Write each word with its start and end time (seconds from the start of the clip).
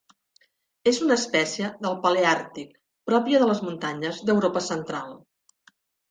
És 0.91 0.99
una 1.07 1.17
espècie 1.19 1.67
del 1.85 1.97
paleàrtic, 2.05 2.71
pròpia 3.11 3.41
de 3.43 3.49
les 3.49 3.61
muntanyes 3.67 4.23
d'Europa 4.31 4.63
Central. 4.69 5.13